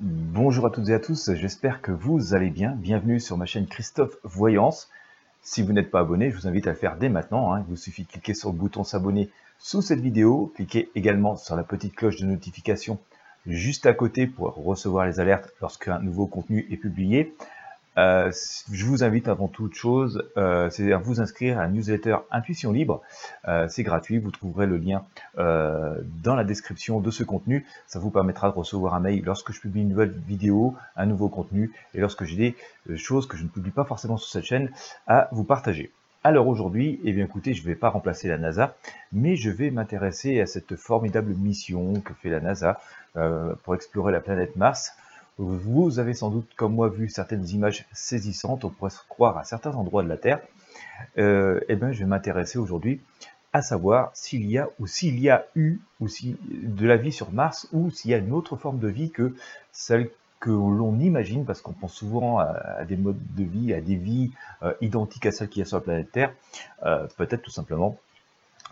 [0.00, 2.72] Bonjour à toutes et à tous, j'espère que vous allez bien.
[2.72, 4.90] Bienvenue sur ma chaîne Christophe Voyance.
[5.40, 7.52] Si vous n'êtes pas abonné, je vous invite à le faire dès maintenant.
[7.52, 7.60] hein.
[7.60, 9.30] Il vous suffit de cliquer sur le bouton s'abonner
[9.60, 10.52] sous cette vidéo.
[10.56, 12.98] Cliquez également sur la petite cloche de notification
[13.46, 17.32] juste à côté pour recevoir les alertes lorsqu'un nouveau contenu est publié.
[17.96, 18.32] Euh,
[18.72, 22.72] je vous invite avant toute chose, euh, c'est à vous inscrire à la newsletter Intuition
[22.72, 23.02] Libre.
[23.46, 25.04] Euh, c'est gratuit, vous trouverez le lien
[25.36, 27.66] dans la description de ce contenu.
[27.86, 31.28] Ça vous permettra de recevoir un mail lorsque je publie une nouvelle vidéo, un nouveau
[31.28, 34.70] contenu, et lorsque j'ai des choses que je ne publie pas forcément sur cette chaîne
[35.06, 35.90] à vous partager.
[36.22, 38.76] Alors aujourd'hui, eh bien écoutez, je ne vais pas remplacer la NASA,
[39.12, 42.80] mais je vais m'intéresser à cette formidable mission que fait la NASA
[43.62, 44.92] pour explorer la planète Mars.
[45.38, 49.44] Vous avez sans doute, comme moi, vu certaines images saisissantes, on pourrait se croire à
[49.44, 50.40] certains endroits de la Terre.
[51.18, 53.00] Euh, eh bien, je vais m'intéresser aujourd'hui
[53.52, 57.12] à savoir s'il y a ou s'il y a eu ou si de la vie
[57.12, 59.34] sur Mars ou s'il y a une autre forme de vie que
[59.70, 63.96] celle que l'on imagine, parce qu'on pense souvent à, des modes de vie, à des
[63.96, 66.34] vies euh, identiques à celles qu'il y a sur la planète Terre.
[66.84, 67.98] Euh, Peut-être tout simplement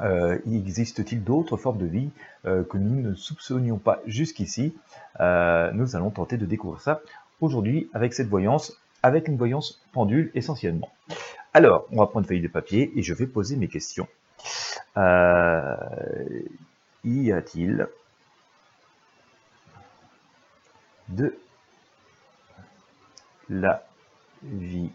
[0.00, 2.10] euh, existe-t-il d'autres formes de vie
[2.46, 4.74] euh, que nous ne soupçonnions pas jusqu'ici?
[5.20, 7.00] Euh, Nous allons tenter de découvrir ça
[7.40, 10.90] aujourd'hui avec cette voyance, avec une voyance pendule essentiellement.
[11.54, 14.08] Alors, on va prendre une feuille de papier et je vais poser mes questions.
[14.96, 15.76] Euh,
[17.04, 17.88] y a-t-il
[21.08, 21.36] de
[23.50, 23.84] la
[24.42, 24.90] vie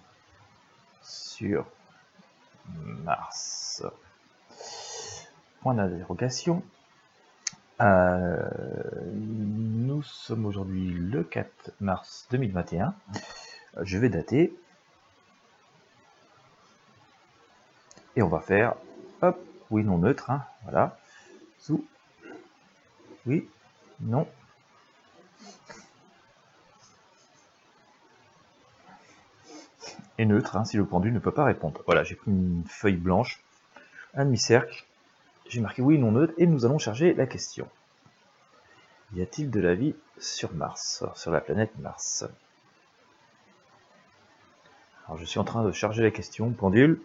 [1.03, 1.66] sur
[3.03, 3.84] Mars?
[5.67, 6.63] Point d'interrogation.
[7.81, 8.49] Euh,
[9.11, 12.95] nous sommes aujourd'hui le 4 mars 2021.
[13.81, 14.57] Je vais dater.
[18.15, 18.75] Et on va faire,
[19.21, 19.38] hop,
[19.69, 20.97] oui, non neutre, hein, voilà.
[21.59, 21.85] Sous,
[23.25, 23.49] oui,
[23.99, 24.25] non.
[30.17, 31.81] Et neutre, hein, si le pendule ne peut pas répondre.
[31.85, 33.43] Voilà, j'ai pris une feuille blanche,
[34.13, 34.87] un demi-cercle,
[35.50, 37.68] j'ai marqué oui, non neutre, et nous allons charger la question.
[39.13, 42.25] Y a-t-il de la vie sur Mars, sur la planète Mars?
[45.06, 47.02] Alors je suis en train de charger la question, pendule.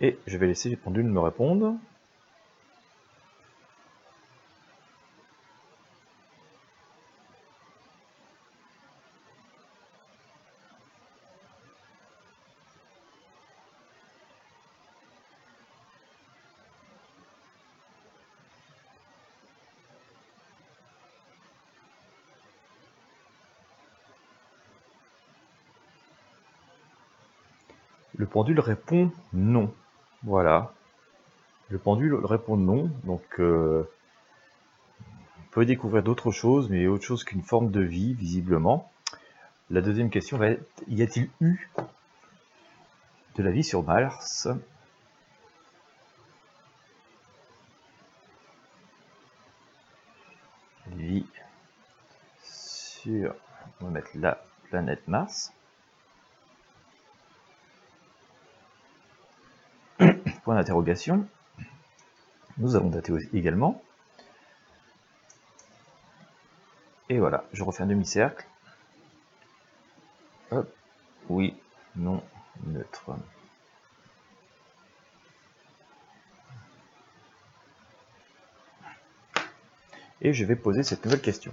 [0.00, 1.74] Et je vais laisser les pendules me répondre.
[28.16, 29.74] Le pendule répond non.
[30.22, 30.72] Voilà.
[31.68, 33.84] Le pendule répond non, donc euh,
[35.00, 38.90] on peut découvrir d'autres choses, mais autre chose qu'une forme de vie, visiblement.
[39.68, 41.68] La deuxième question va être, y a-t-il eu
[43.34, 44.48] de la vie sur Mars?
[50.92, 51.26] Vie
[52.44, 53.34] sur,
[53.80, 55.52] on va mettre la planète Mars.
[60.46, 61.26] Point d'interrogation.
[62.58, 63.82] Nous allons dater également.
[67.08, 68.46] Et voilà, je refais un demi-cercle.
[71.28, 71.56] Oui,
[71.96, 72.22] non,
[72.64, 73.10] neutre.
[80.20, 81.52] Et je vais poser cette nouvelle question.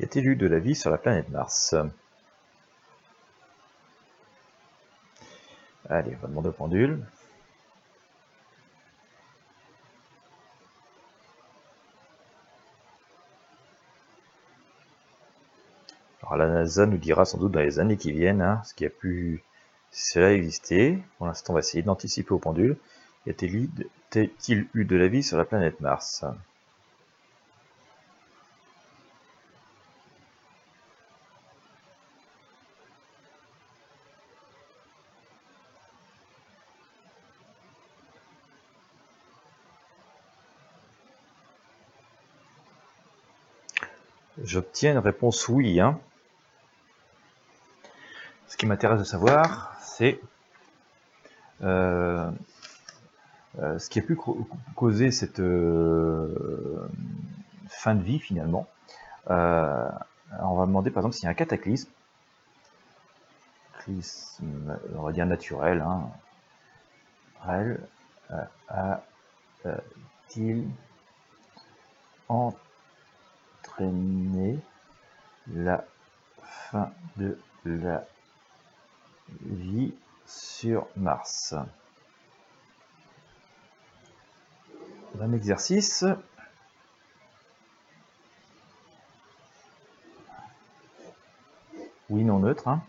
[0.00, 1.74] Y a-t-il eu de la vie sur la planète Mars?
[5.88, 7.04] Allez, on va demander au pendule.
[16.22, 18.84] Alors la NASA nous dira sans doute dans les années qui viennent hein, ce qui
[18.84, 19.42] a pu
[19.90, 21.02] cela exister.
[21.16, 22.76] Pour l'instant, on va essayer d'anticiper au pendule.
[23.26, 26.24] Y a-t-il eu de la vie sur la planète Mars?
[44.44, 45.80] J'obtiens une réponse oui.
[45.80, 45.98] Hein.
[48.46, 50.20] ce qui m'intéresse de savoir, c'est
[51.62, 52.30] euh,
[53.58, 54.16] euh, ce qui a pu
[54.76, 55.42] causer cette
[57.68, 58.68] fin de vie finalement.
[59.26, 61.90] on va demander par exemple s'il y a un cataclysme,
[63.88, 66.10] on va dire naturel, hein,
[68.68, 70.68] a-t-il
[75.54, 75.84] la
[76.70, 78.04] fin de la
[79.42, 79.94] vie
[80.26, 81.54] sur Mars.
[85.20, 86.04] Un exercice.
[92.10, 92.68] Oui, non neutre.
[92.68, 92.82] Hein.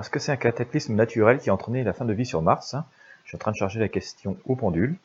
[0.00, 2.74] Est-ce que c'est un cataclysme naturel qui a entraîné la fin de vie sur Mars
[2.74, 2.84] hein?
[3.24, 4.96] Je suis en train de charger la question au pendule.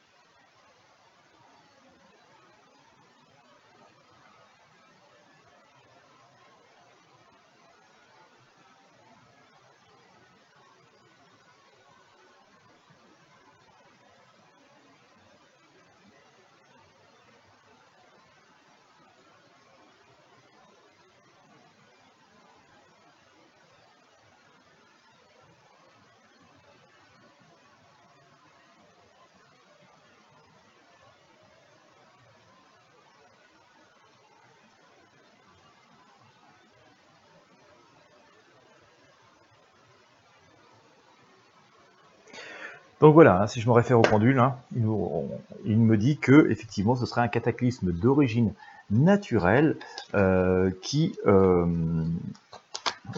[43.01, 44.41] Donc voilà, hein, si je me réfère au pendule,
[44.75, 48.53] il, me dit que effectivement ce serait un cataclysme d'origine
[48.91, 49.77] naturelle
[50.13, 51.65] euh, qui euh,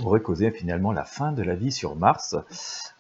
[0.02, 2.38] aurait causé finalement la fin de la vie sur Mars.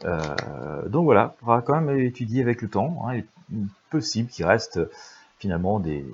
[0.04, 3.06] Euh, donc voilà, on va quand même étudier avec le temps.
[3.08, 3.20] Hein, il
[3.60, 4.82] est possible qu'il reste
[5.40, 6.06] finalement des...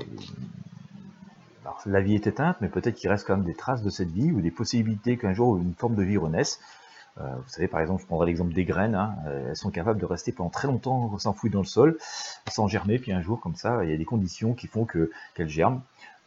[1.87, 4.31] la vie est éteinte, mais peut-être qu'il reste quand même des traces de cette vie
[4.31, 6.59] ou des possibilités qu'un jour une forme de vie renaisse.
[7.19, 8.95] Euh, vous savez, par exemple, je prendrai l'exemple des graines.
[8.95, 11.97] Hein, euh, elles sont capables de rester pendant très longtemps s'enfouir dans le sol,
[12.49, 15.49] sans germer, puis un jour, comme ça, il y a des conditions qui font qu'elles
[15.49, 15.81] germent.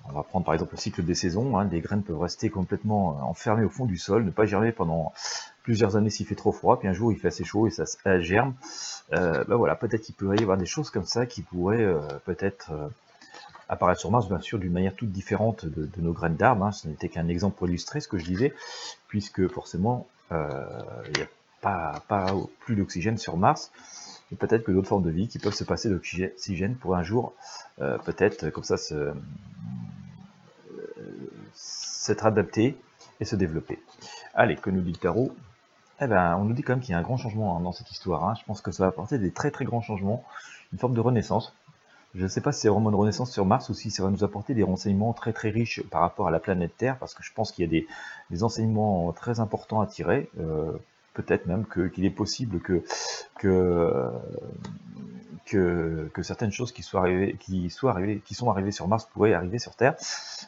[0.09, 1.57] On va prendre par exemple le cycle des saisons.
[1.57, 4.73] Hein, des graines peuvent rester complètement euh, enfermées au fond du sol, ne pas germer
[4.73, 5.13] pendant
[5.63, 7.85] plusieurs années s'il fait trop froid, puis un jour il fait assez chaud et ça,
[8.21, 8.55] germe.
[9.13, 11.87] ben voilà, peut-être qu'il pourrait y avoir des choses comme ça qui pourraient
[12.25, 12.73] peut-être
[13.73, 16.67] apparaître sur Mars, bien sûr, d'une manière toute différente de, nos graines d'arbres.
[16.67, 16.73] Hein.
[16.73, 18.53] Ce n'était qu'un exemple pour illustrer ce que je disais,
[19.09, 20.22] puisque forcément, euh,
[21.07, 21.29] il n'y a
[21.63, 23.73] pas, plus d'oxygène sur Mars.
[24.33, 27.35] Et peut-être que d'autres formes de vie qui peuvent se passer d'oxygène pour un jour,
[27.81, 29.13] euh, peut-être comme ça, euh,
[31.53, 32.77] s'être adapté
[33.21, 33.79] et se développer.
[34.35, 35.35] Allez, que nous dit le tarot?
[36.01, 37.91] Eh ben, on nous dit quand même qu'il y a un grand changement dans cette
[37.91, 38.25] histoire.
[38.25, 38.35] Hein.
[38.41, 40.25] Je pense que ça va apporter des très très grands changements,
[40.73, 41.55] une forme de renaissance.
[42.15, 44.11] Je ne sais pas si c'est vraiment une renaissance sur Mars ou si ça va
[44.11, 47.23] nous apporter des renseignements très très riches par rapport à la planète Terre, parce que
[47.23, 47.87] je pense qu'il y a
[48.31, 50.29] des, enseignements très importants à tirer.
[50.39, 50.73] Euh,
[51.15, 52.83] peut-être même qu'il est possible que,
[53.39, 54.11] que,
[55.47, 57.89] que, certaines choses qui, soient arrivées, qui, sont
[58.51, 59.97] arrivées sur Mars pourraient arriver sur Terre.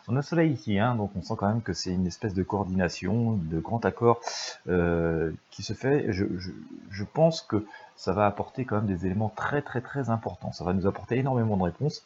[0.09, 2.35] On a le Soleil ici, hein, donc on sent quand même que c'est une espèce
[2.35, 4.21] de coordination, de grand accord
[4.69, 6.13] euh, qui se fait.
[6.13, 10.53] Je, pense que ça va apporter quand même des éléments très très très importants.
[10.53, 12.05] Ça va nous apporter énormément de réponses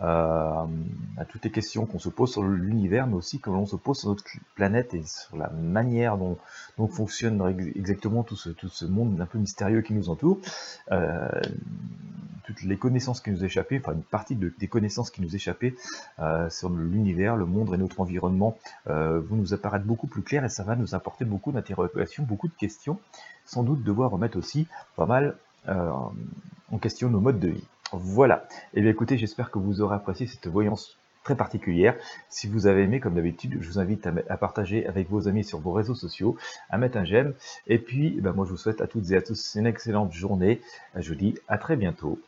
[0.00, 0.64] euh,
[1.16, 4.00] à toutes les questions qu'on se pose sur l'univers, mais aussi que l'on se pose
[4.00, 4.24] sur notre
[4.56, 6.38] planète et sur la manière dont,
[6.88, 7.40] fonctionne
[7.76, 10.38] exactement tout ce, tout ce monde un peu mystérieux qui nous entoure.
[10.90, 11.28] Euh,
[12.44, 15.74] toutes les connaissances qui nous échappaient, enfin une partie des connaissances qui nous échappaient
[16.18, 18.56] euh, sur l'univers, le monde et notre environnement
[18.86, 22.54] vont nous apparaître beaucoup plus clairs et ça va nous apporter beaucoup d'interrogations, beaucoup de
[22.54, 22.98] questions,
[23.44, 27.64] sans doute devoir remettre aussi pas mal en question nos modes de vie.
[27.92, 28.46] Voilà.
[28.74, 31.94] Et eh bien écoutez, j'espère que vous aurez apprécié cette voyance très particulière.
[32.28, 35.60] Si vous avez aimé, comme d'habitude, je vous invite à, partager avec vos amis sur
[35.60, 36.36] vos réseaux sociaux,
[36.70, 37.34] à mettre un j'aime.
[37.66, 40.12] Et puis, eh ben moi, je vous souhaite à toutes et à tous une excellente
[40.12, 40.60] journée.
[40.96, 42.18] Je vous dis à très bientôt.